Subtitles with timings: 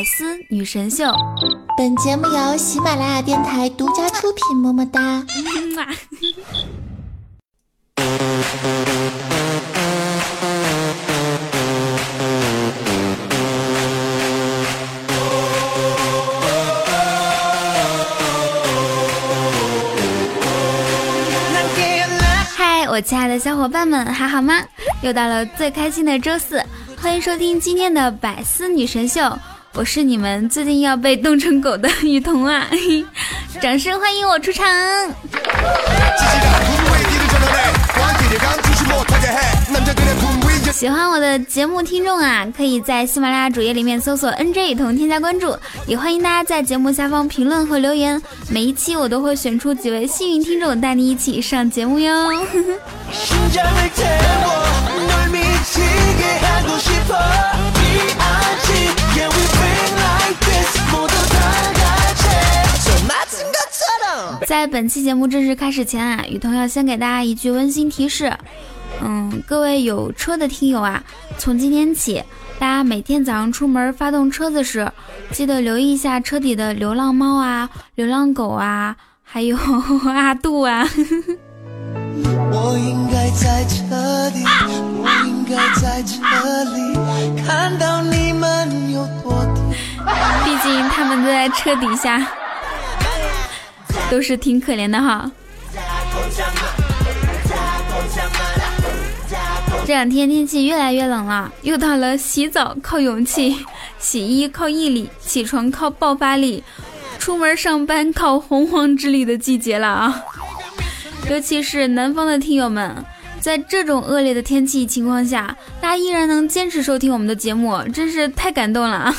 [0.00, 1.04] 百思女神秀。
[1.76, 5.22] 本节目由喜马拉雅电台独家出品，么么哒。
[22.56, 24.62] 嗨，我亲爱的小伙伴们，还好吗？
[25.02, 26.64] 又到了最开心的周四，
[26.98, 29.20] 欢迎收听今天的百思女神秀，
[29.80, 32.68] 我是你们最近要被冻成狗的雨桐啊！
[33.62, 34.66] 掌声欢迎我出场。
[40.70, 52.30] 喜欢我的节目听众啊，可以在喜马拉雅主页里面搜索 NJ 雨桐添加关注，也欢迎大家在节目下方评论和留言，每一期我都会选出几位幸运听众带你一起上节目哟。
[64.46, 68.32] 在本期节目正式开始前啊，雨桐要先给大家一句温馨提示。
[69.02, 71.02] 嗯，各位有车的听友啊，
[71.38, 72.22] 从今天起，
[72.58, 74.90] 大家每天早上出门发动车子时，
[75.30, 79.56] 记得留意一下车底的流浪猫啊、流浪狗啊，还有
[80.04, 80.86] 阿杜啊。
[82.52, 84.44] 我应该在这里，
[84.98, 86.14] 我应该在这
[86.74, 89.32] 里，看到你们有多
[90.44, 92.18] 毕竟他们都在车底下，
[94.10, 95.30] 都是挺可怜的哈。
[99.86, 103.64] 这两天天气越来越冷了，又到了洗澡靠勇气、
[103.98, 106.62] 洗衣靠毅力、起床靠爆发力、
[107.18, 110.24] 出门上班靠洪荒之力的季节了啊！
[111.28, 113.04] 尤其是南方的听友们，
[113.40, 119.16] 在这种恶劣的天气情况下，大家依然能坚持收听我们的节目，真是太感动了啊。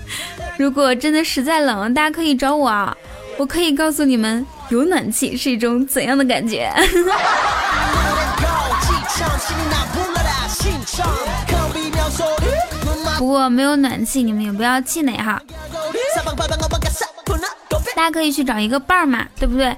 [0.58, 2.96] 如果真的实在冷，大家可以找我啊，
[3.38, 6.72] 我可以告诉你们，有暖气是一种怎样的感觉。
[13.18, 15.40] 不过没有暖气，你们也不要气馁哈。
[17.94, 19.76] 大家可以去找一个伴儿嘛，对不对？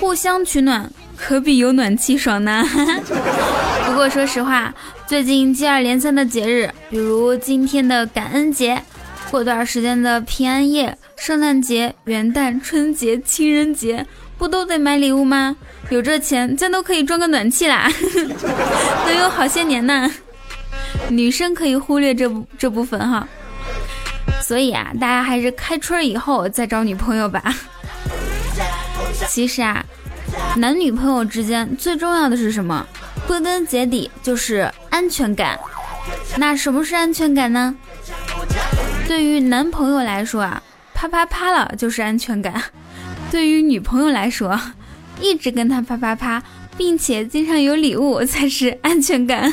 [0.00, 2.62] 互相取暖，可比有暖气爽呢。
[3.86, 4.74] 不过说实话，
[5.06, 8.82] 最近接二连三的节日，比如今天的感恩节，
[9.30, 14.06] 过段时间的平安夜、圣诞节、元旦、春节、情人节，
[14.38, 15.56] 不都得买礼物吗？
[15.90, 17.90] 有这钱，咱都可以装个暖气啦，
[19.06, 20.10] 能有好些年呢。
[21.08, 23.26] 女生可以忽略这这部分哈，
[24.40, 27.42] 所以啊，大家还是开春以后再找女朋友吧。
[29.28, 29.84] 其实啊，
[30.56, 32.86] 男女朋友之间最重要的是什么？
[33.26, 35.58] 归根结底就是安全感。
[36.36, 37.74] 那什么是安全感呢？
[39.06, 40.62] 对于男朋友来说啊，
[40.94, 42.54] 啪啪啪了就是安全感；
[43.30, 44.58] 对于女朋友来说，
[45.20, 46.42] 一直跟他啪啪啪，
[46.76, 49.52] 并且经常有礼物才是安全感。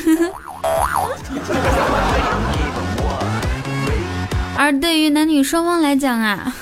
[4.56, 6.54] 而对于男女双方来讲啊，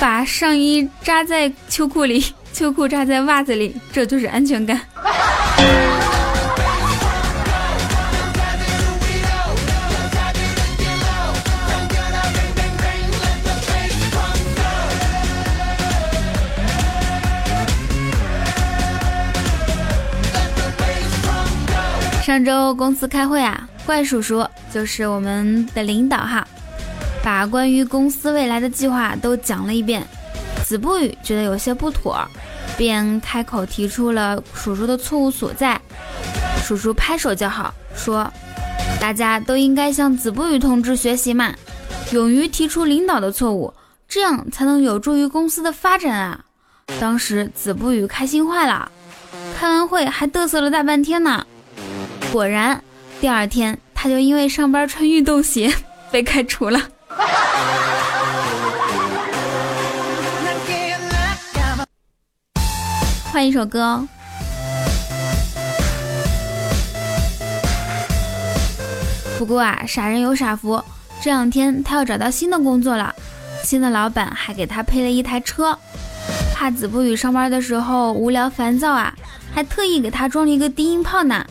[0.00, 4.80] 把上衣扎在秋裤里，秋裤扎在袜子里，这就是安全感。
[22.44, 26.46] 周公司开会啊，怪叔叔就是我们的领导哈，
[27.22, 30.06] 把关于公司未来的计划都讲了一遍。
[30.64, 32.26] 子不语觉得有些不妥，
[32.76, 35.80] 便开口提出了叔叔的错误所在。
[36.62, 38.30] 叔叔拍手叫好，说
[39.00, 41.52] ：“大家都应该向子不语同志学习嘛，
[42.12, 43.72] 勇于提出领导的错误，
[44.08, 46.40] 这样才能有助于公司的发展啊！”
[46.98, 48.90] 当时子不语开心坏了，
[49.58, 51.46] 开完会还嘚瑟了大半天呢。
[52.34, 52.82] 果然，
[53.20, 55.72] 第二天他就因为上班穿运动鞋
[56.10, 56.80] 被开除了。
[63.32, 64.08] 换一首歌哦。
[69.38, 70.82] 不过啊，傻人有傻福，
[71.22, 73.14] 这两天他要找到新的工作了，
[73.62, 75.78] 新的老板还给他配了一台车，
[76.52, 79.14] 怕子不语上班的时候无聊烦躁啊，
[79.54, 81.46] 还特意给他装了一个低音炮呢。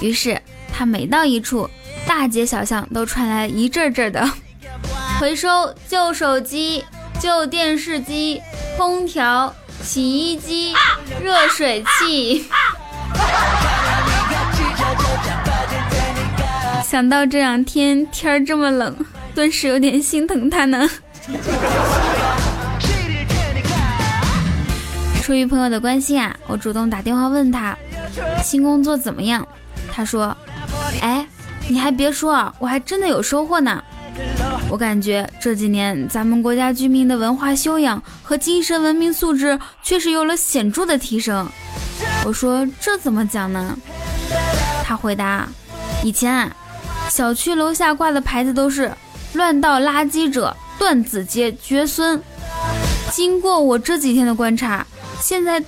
[0.00, 0.40] 于是
[0.72, 1.68] 他每到一处，
[2.06, 4.28] 大街小巷都传来一阵阵的
[5.18, 6.84] 回收旧手机、
[7.18, 8.40] 旧电视机、
[8.76, 10.74] 空调、洗衣机、
[11.22, 12.44] 热水器。
[16.84, 18.94] 想到这两天天儿这么冷，
[19.34, 20.88] 顿时有点心疼他呢。
[25.22, 27.76] 出于朋友的关心啊，我主动打电话问他
[28.42, 29.46] 新工作怎么样。
[29.92, 30.36] 他说
[31.00, 31.26] ：“哎，
[31.68, 33.82] 你还别说，我还真的有收获呢。
[34.68, 41.48] 我感觉这几年咱们国家居民的文化修养和精神文明素质确实有了显著的提升。”
[42.24, 43.76] 我说：“这怎么讲呢？”
[44.84, 45.48] 他回答
[46.02, 46.54] ：“以前啊，
[47.08, 48.92] 小区楼下挂的牌子都是
[49.34, 52.20] ‘乱倒垃圾者断子绝绝孙’，
[53.12, 54.86] 经过我这几天的观察。”
[55.20, 55.62] 现在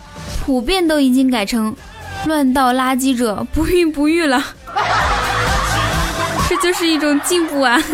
[0.44, 1.74] 普遍都已经改成
[2.26, 4.42] “乱倒垃圾者不孕不育”了，
[6.48, 7.80] 这就是一种进步啊！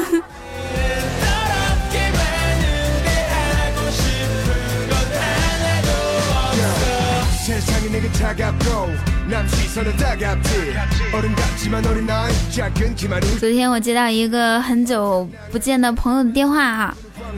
[13.38, 16.94] 昨天我接到一个很久不见的朋友的电话哈。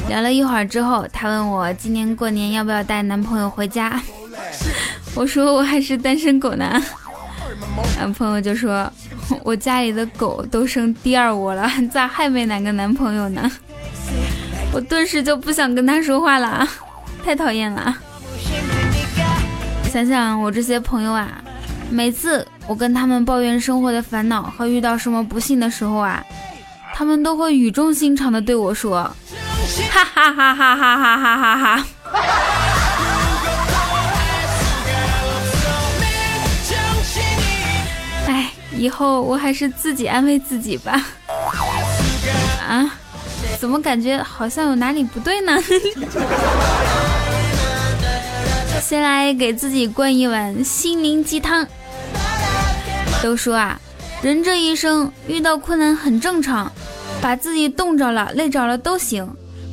[0.08, 4.00] 聊了一会儿之后，他问我今年过年要不要带男朋友回家。
[5.16, 6.80] 我说我还是单身狗呢。
[7.98, 8.90] 男朋友就说
[9.42, 13.50] ：“我家里的狗都生第二窝了，咋还没哪个男朋友呢？”
[14.72, 16.68] 我顿时就不想跟他说话了，
[17.24, 17.96] 太讨厌了。
[19.90, 21.42] 想想我这些朋友啊，
[21.90, 26.22] 每次我跟他们抱怨生活的烦恼和遇到什么不幸的时候啊，
[26.94, 29.02] 他们都会语重心长的对我说。
[29.90, 31.84] 哈哈哈哈哈哈哈哈哈！
[38.76, 41.06] 以后我还是自己安慰自己吧。
[42.68, 42.92] 啊？
[43.58, 45.58] 怎么感觉好像有哪里不对呢？
[48.82, 51.66] 先来给自己灌一碗心灵鸡汤。
[53.22, 53.80] 都说啊，
[54.20, 56.70] 人这一生遇到困难很正常，
[57.20, 59.26] 把自己冻着了、累着了都行。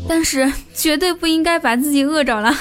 [0.07, 2.53] 但是绝对不应该把自己饿着了。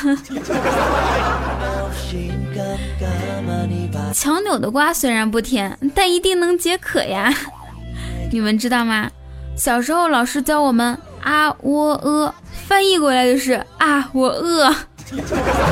[4.12, 7.32] 强扭的瓜虽然不甜，但一定能解渴呀。
[8.30, 9.10] 你们知道吗？
[9.56, 12.34] 小时候老师教我们啊喔呃，
[12.66, 14.74] 翻译过来就是啊我饿。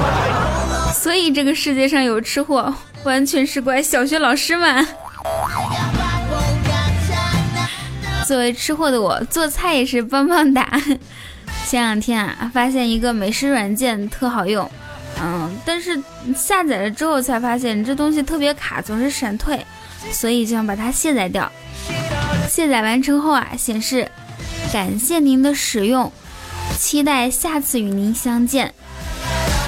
[0.92, 4.86] 所以这个世界上有吃货，完全是怪小学老师们。
[8.26, 10.68] 作为吃货的我，做菜也是棒棒哒。
[11.66, 14.70] 前两天啊，发现一个美食软件特好用，
[15.64, 16.00] 但是
[16.36, 19.64] 下载了之后才发现这东西特别卡，总是闪退，
[20.12, 21.50] 所以就想把它卸载掉。
[22.48, 24.10] 卸载完成后啊，显示
[24.72, 26.10] 感谢您的使用，
[26.76, 28.72] 期待下次与您相见。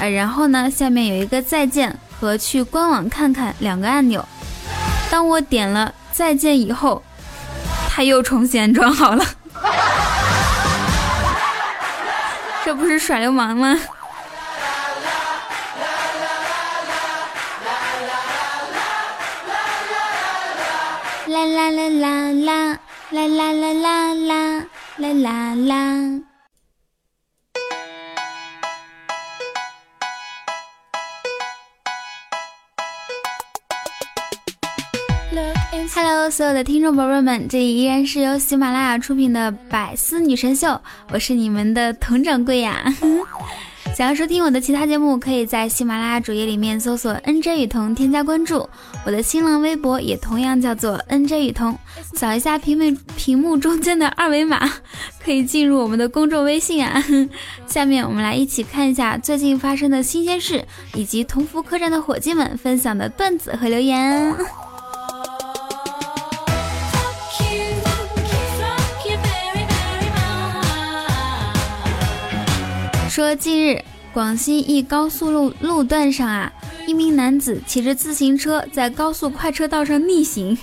[0.01, 4.27] 呃，然后呢，下面有一个再见和去官网看看两个按钮。
[5.09, 7.01] 当我点了再见以后，
[7.89, 9.25] 它又重新安装好了。
[12.65, 13.77] 这不是耍流氓吗？
[21.33, 22.77] 啦啦啦啦啦
[23.09, 26.21] 啦啦啦啦啦啦啦啦。
[35.95, 40.67] Hello，所有的听众宝贝们，这里依然是由喜马拉雅出品的《百思女神秀》，
[41.11, 42.83] 我是你们的佟掌柜呀。
[43.95, 48.67] 想要收听我的其他节目，可以在喜马拉雅主页里面搜索 “nj 雨桐”，添加关注。
[49.05, 51.77] 我的新浪微博也同样叫做 “nj 雨桐”，
[52.15, 54.67] 扫一下屏幕屏幕中间的二维码，
[55.23, 57.03] 可以进入我们的公众微信啊。
[57.67, 64.35] 下面我们来一起看一下最近发生的新鲜事，以及同福客栈的伙计们分享的段子和留言。
[73.13, 73.79] 说近日，
[74.11, 76.51] 广西一高速路路段上啊，
[76.87, 80.57] 一名男子骑着自行车在高速快车道上逆行，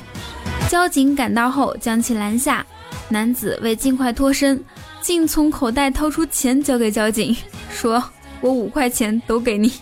[0.69, 2.67] 交警赶到后将其拦下。
[3.09, 4.61] 男子为尽快脱身，
[5.01, 7.37] 竟从口袋掏出钱交给交警，
[7.71, 8.03] 说
[8.43, 9.73] ：“我五块钱都给你。”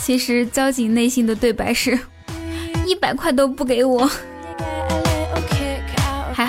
[0.00, 1.98] 其实交警内心的对白是：
[2.86, 4.08] 一百块都不给我。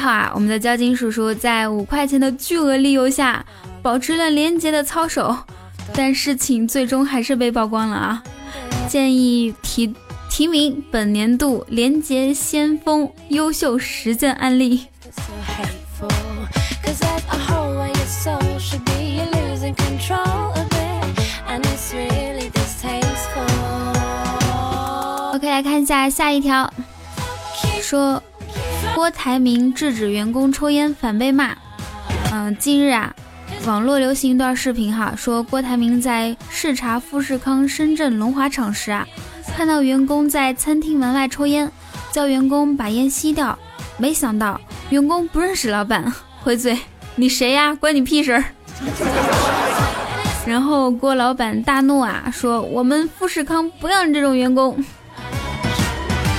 [0.06, 3.44] 还好啊，我们的交警叔叔在五块钱的巨额利诱下，
[3.82, 5.36] 保持了廉洁的操守，
[5.96, 8.24] 但事情最终还是被曝光了啊！
[8.88, 9.92] 建议提
[10.30, 14.86] 提名本年度廉洁先锋优秀实践案例。
[25.34, 26.72] OK，来看一下下一条，
[27.82, 28.22] 说。
[28.96, 31.54] 郭台铭制止员工抽烟反被骂，
[32.32, 33.14] 嗯，近日啊，
[33.66, 39.06] 网络流行一段视频哈，说郭台铭在视察富士康深圳龙华厂时啊，
[39.58, 41.70] 看到员工在餐厅门外抽烟，
[42.10, 43.60] 叫员工把烟吸掉，
[43.98, 44.60] 没想到
[44.90, 46.12] 员工不认识老板，
[46.42, 46.80] 回嘴
[47.16, 47.76] ：“你谁呀？
[47.76, 48.46] 关你屁事儿！”
[50.48, 54.82] 然后郭老板大怒啊，说：“我们富士康不要你这种员工。”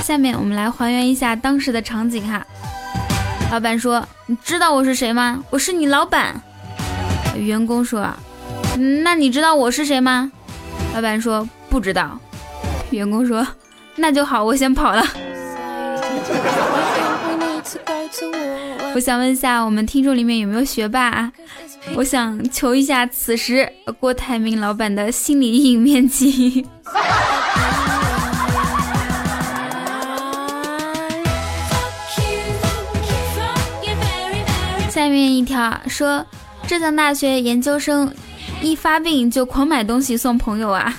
[0.07, 2.47] 下面我们来还原一下当时的场景哈。
[3.51, 5.43] 老板说：“你知道我是谁吗？
[5.49, 6.41] 我是你老板。”
[7.35, 8.07] 员工说
[9.03, 10.31] ：“那你知道我是谁吗？”
[10.95, 12.17] 老板说：“不知道。”
[12.91, 13.45] 员工说
[13.97, 15.03] ：“那就好，我先跑了。
[18.95, 21.09] ”我想问一下，我们听众里面有没有学霸？
[21.09, 21.29] 啊？
[21.95, 26.65] 我想求一下，此时郭台铭老板的心理阴影面积。
[35.07, 36.25] 下面一条说，
[36.67, 38.13] 浙江大学研究生
[38.61, 40.93] 一发病就狂买东西送朋友啊。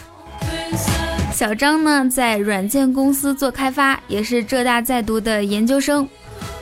[1.30, 6.08] 小张呢，在软件公司做开发，也是浙大在读的研究生，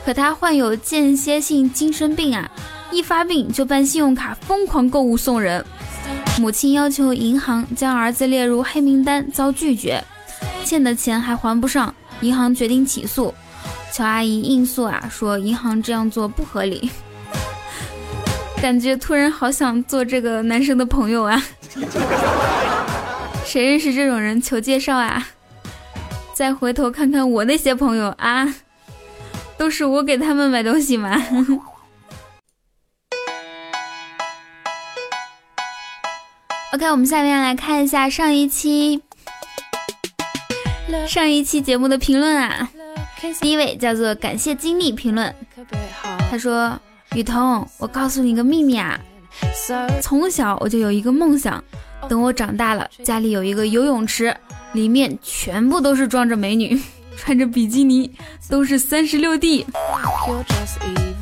[0.03, 2.51] 可他患有间歇性精神病啊。
[2.91, 5.63] 一发病就办信用卡，疯狂购物送人。
[6.41, 10.03] 母亲要求银行将儿子列入黑名单，遭拒绝。
[10.65, 13.33] 欠的钱还还不上，银行决定起诉。
[13.93, 16.91] 乔阿姨应诉啊，说银行这样做不合理。
[18.61, 21.41] 感觉突然好想做这个男生的朋友啊！
[23.45, 24.41] 谁认识这种人？
[24.41, 25.25] 求介绍啊！
[26.33, 28.53] 再回头看看我那些朋友啊，
[29.57, 31.15] 都是我给他们买东西吗？
[36.73, 39.01] OK，我们下面来看一下上一期
[41.07, 42.69] 上一期节目的评论啊。
[43.39, 45.33] 第一位叫做感谢经历评论，
[46.29, 46.77] 他说
[47.17, 48.95] ：“雨桐，我告诉你个秘密啊，
[50.03, 51.63] 从小我就有一个梦想，
[52.07, 54.37] 等我长大了，家里有一个游泳池，
[54.73, 56.79] 里面全部都是装着美女，
[57.17, 58.11] 穿着比基尼，
[58.47, 59.65] 都是三十六 D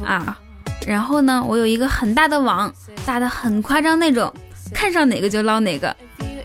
[0.04, 0.38] 啊。
[0.86, 2.70] 然后呢，我有一个很大的网，
[3.06, 4.30] 大的很夸张那种。”
[4.74, 5.96] 看上哪个就捞哪个。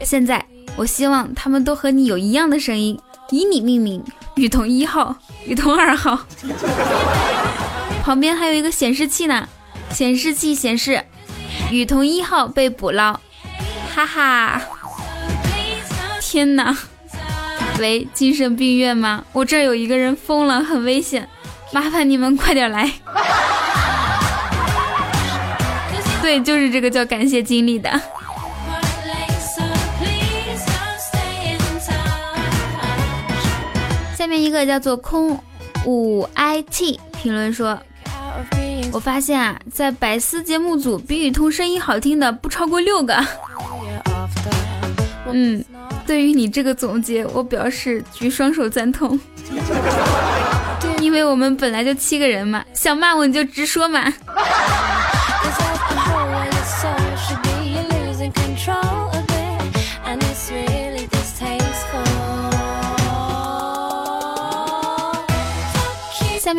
[0.04, 0.44] 现在
[0.76, 2.96] 我希望他们都和你有一样的声音，
[3.30, 4.00] 以你命名，
[4.36, 6.20] 雨桐一号，雨桐二号。
[8.02, 9.48] 旁边还有一个显示器呢，
[9.92, 11.04] 显示器显示
[11.70, 13.20] 雨桐一号被捕捞，
[13.94, 14.60] 哈哈。
[16.20, 16.76] 天哪！
[17.78, 19.24] 喂，精神病院吗？
[19.32, 21.28] 我这有一个人疯了，很危险，
[21.72, 22.90] 麻烦你们快点来。
[26.22, 28.00] 对，就是这个叫感谢经历的。
[34.16, 35.38] 下面一个叫做空
[35.84, 37.78] 五 it 评论说
[38.92, 43.14] ：“我发现啊，在百思节目组比雨桐声音好听的不超过六个。
[45.32, 45.64] ”嗯，
[46.06, 49.18] 对于你这个总结，我表示举双手赞同。
[51.00, 54.12] 因为我们本来就七个人嘛，想骂我你就直说嘛。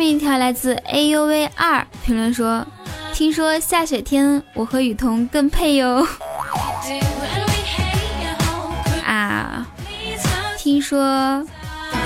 [0.02, 2.66] 面一条来自 A U V 二评论说
[3.14, 6.04] ：“听说下雪天我和雨桐更配哟。”
[9.06, 9.64] 啊，
[10.58, 11.46] 听说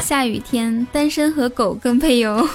[0.03, 2.47] 下雨天单身和狗更配哟。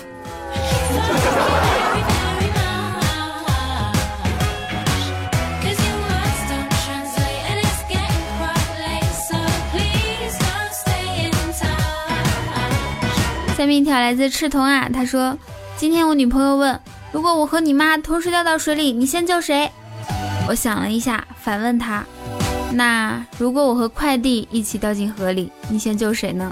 [13.62, 15.38] 下面一条来自赤瞳啊，他说
[15.78, 16.80] ：“今天我女朋友问，
[17.12, 19.70] 如果我和你妈同时掉到水里，你先救谁？”
[20.50, 22.04] 我想了一下，反问他
[22.74, 26.52] ：“那如果我和快递一起掉进河里，你先救谁呢？”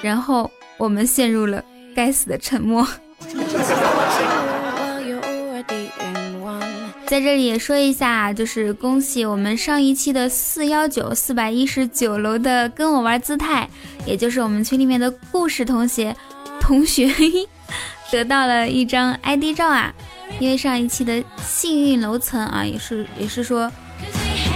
[0.00, 1.60] 然后我们陷入了
[1.96, 2.86] 该死的沉默。
[7.12, 13.68] 在这里也说一下，就是恭喜我们上一期的四幺九四百一十九楼的跟我玩姿态，
[14.06, 16.16] 也就是我们群里面的故事同学
[16.58, 17.12] 同学
[18.10, 19.92] 得到了一张 ID 照啊！
[20.40, 23.70] 因为上一期的幸运楼层啊，也是也是说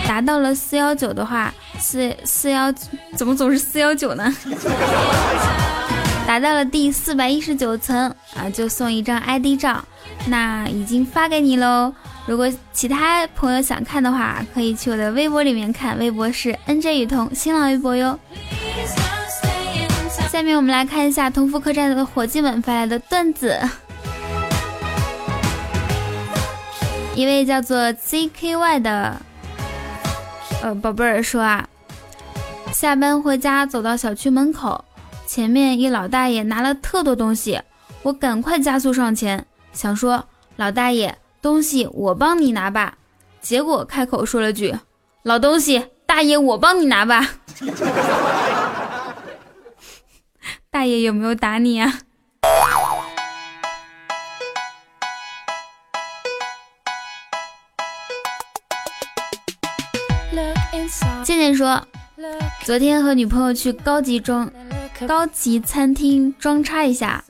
[0.09, 2.73] 达到了四幺九的话，四四幺
[3.15, 4.35] 怎么总是四幺九呢？
[6.27, 9.85] 达到了第四百一十九层啊，就送一张 ID 照，
[10.29, 11.93] 那已经发给你喽。
[12.27, 18.19] 如果其他朋友想看的话，可以去我的微博里面看，微博是 NJ 雨桐，新浪微博哟。
[20.29, 23.57] 下面我们来看一下同福客栈的伙计们发来的段子。
[27.15, 29.17] 一位叫做 ZKY 的
[30.63, 31.67] 呃宝贝儿说啊，
[32.73, 34.85] 下班回家走到小区门口，
[35.27, 37.59] 前面一老大爷拿了特多东西，
[38.03, 40.23] 我赶快加速上前，想说
[40.57, 42.97] 老大爷东西我帮你拿吧，
[43.41, 44.75] 结果开口说了句
[45.23, 47.35] 老东西大爷我帮你拿吧，
[50.71, 52.01] 大爷有没有打你啊？
[61.25, 61.87] 健健说，
[62.65, 64.51] 昨天和女朋友去高级装
[65.07, 67.23] 高级餐厅装叉一下，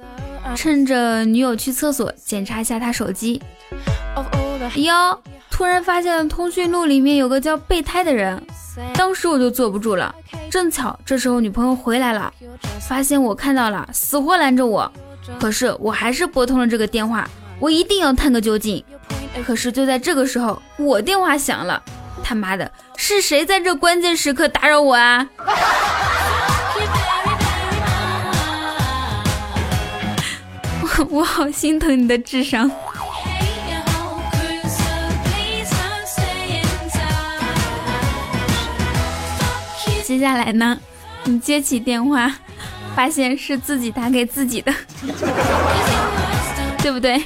[0.55, 3.41] 趁着女友去厕所检查一下她手机，
[4.77, 5.21] 哟，
[5.51, 8.43] 突然发现通讯录里面有个叫备胎的人，
[8.95, 10.15] 当时我就坐不住了。
[10.51, 12.33] 正巧这时候女朋友回来了，
[12.81, 14.91] 发现我看到了，死活拦着我，
[15.39, 18.83] 可是我还是拨通了这个电话，我一定要探个究竟。
[19.47, 21.83] 可是就在这个时候，我电话响了。
[22.25, 25.29] 他妈的，是谁在这关键时刻打扰我啊？
[30.81, 32.71] 我我好心疼你的智商。
[40.17, 40.81] 接下来呢，
[41.25, 42.33] 你接起电话，
[42.95, 44.73] 发现是自己打给自己的，
[46.81, 47.23] 对不对？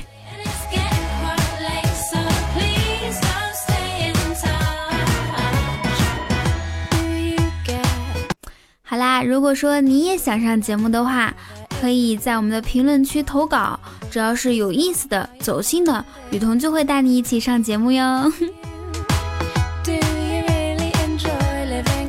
[8.83, 11.33] 好啦，如果说你也想上节目的话，
[11.81, 13.79] 可以在我们的评论区投稿，
[14.11, 18.33] 只要是有意思的、走心的，雨桐就会带你一起上节目哟。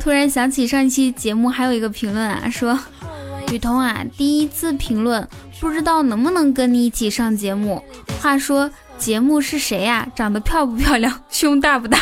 [0.02, 2.76] 突然想起上一期节目还有一个评论啊，说
[3.52, 5.26] 雨桐啊，第一次评论，
[5.60, 7.80] 不知道能不能跟你一起上节目。
[8.20, 8.68] 话说
[8.98, 10.04] 节目是谁呀？
[10.12, 11.20] 长得漂不漂亮？
[11.30, 11.98] 胸大不大？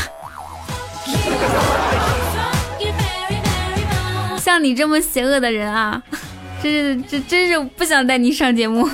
[4.39, 6.03] 像你这么邪恶的人啊，
[6.63, 8.89] 真是这真是不想带你上节目。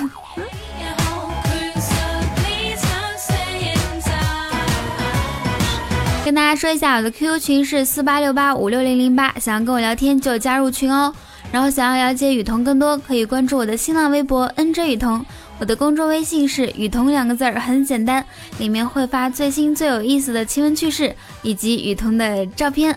[6.27, 11.13] 跟大家说一下，我的 QQ 群是四八六八五六零零八，想要跟我聊天就加入群哦。
[11.53, 15.25] 然后想要了解雨桐更多，可以关注我的新浪微博 NJ 雨桐，
[15.57, 18.25] 我的公众微信是雨桐两个字儿，很简单，
[18.59, 22.93] 里面会发最新最有意思的奇闻趣事以及雨桐的照片。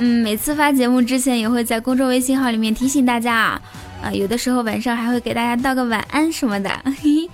[0.00, 3.62] 嗯，每次发节目之前也会在公众微信号里面提醒大家啊，
[4.02, 6.68] 啊，有的时候晚上还会给大家道个晚安什么的。
[6.84, 7.30] 嘿 嘿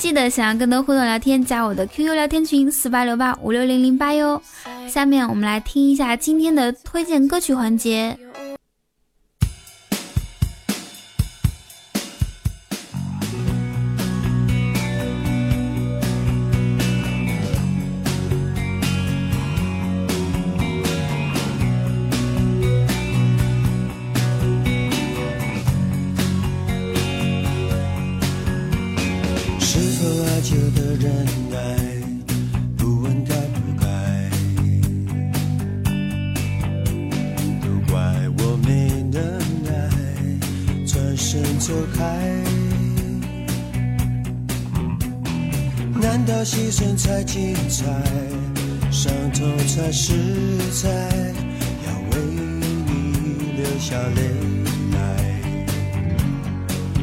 [0.00, 4.40] 记得想要更多互动聊天，加我的 QQ 聊天群四八六八五六零零八哟。
[4.88, 8.16] 下面我们来听一下今天的推荐歌曲环节。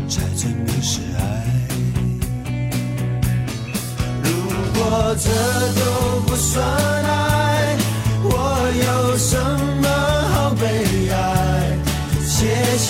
[0.10, 1.22] 才证明是爱。
[4.24, 4.30] 如
[4.74, 4.80] 果
[5.20, 5.28] 这
[5.80, 5.82] 都
[6.26, 7.78] 不算爱，
[8.24, 8.32] 我
[8.86, 9.36] 有什
[9.82, 9.88] 么
[10.34, 10.64] 好悲
[11.12, 11.16] 哀？
[12.26, 12.38] 谢
[12.78, 12.90] 谢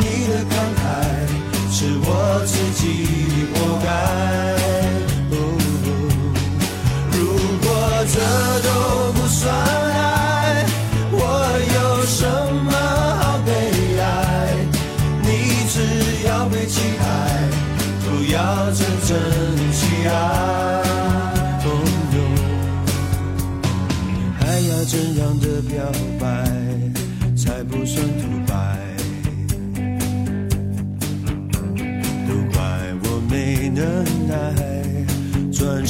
[0.00, 0.07] 你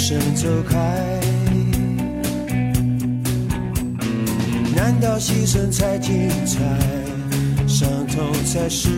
[0.08, 0.74] 身走开。
[4.74, 6.56] 难道牺牲才精彩，
[7.66, 8.88] 伤痛才实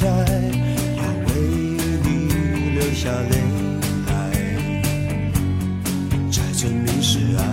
[0.00, 0.08] 在？
[0.08, 1.34] 要为
[2.02, 2.08] 你
[2.78, 3.36] 流下泪
[4.06, 4.10] 来，
[6.32, 7.47] 才证明是爱。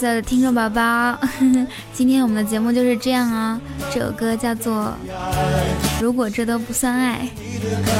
[0.00, 1.18] 所有的听众宝宝，
[1.92, 3.60] 今天我们的节目就是这样哦。
[3.92, 4.94] 这首歌叫做
[6.02, 7.28] 《如果这都不算爱》。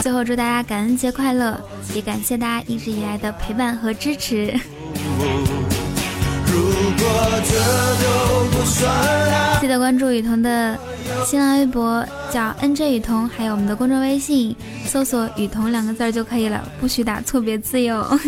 [0.03, 1.61] 最后祝大家感恩节快乐，
[1.95, 4.59] 也感谢大家一直以来的陪伴和支持。
[9.61, 10.79] 记得关注雨桐的
[11.27, 18.09] 新浪微博，叫 NJ 雨桐，还有我们的公众微信，搜索“雨桐”两个字就可以了，不许打错别字哟。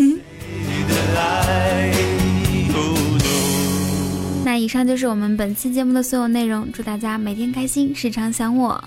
[4.53, 8.85] 那以上就是我们本期节目的所有内容，祝大家每天开心，时常想我，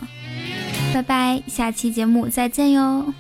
[0.94, 3.04] 拜拜，下期节目再见哟。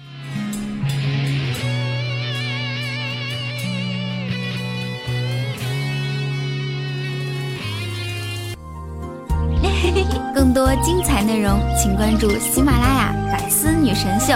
[10.35, 14.33] 更多精彩内容，请关注喜马拉雅《百思女神秀》。